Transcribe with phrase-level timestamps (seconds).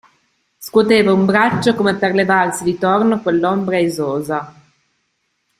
[0.57, 4.51] Scuoteva un braccio come per levarsi di torno quell'ombra esosa.